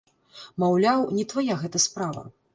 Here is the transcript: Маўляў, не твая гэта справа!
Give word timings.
Маўляў, 0.63 1.05
не 1.19 1.27
твая 1.35 1.59
гэта 1.61 1.85
справа! 1.87 2.27